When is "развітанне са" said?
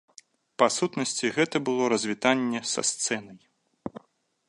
1.95-2.81